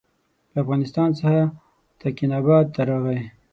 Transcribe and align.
له 0.53 0.57
افغانستان 0.63 1.09
څخه 1.19 1.41
تکیناباد 2.01 2.65
ته 2.75 2.81
راغی. 2.89 3.19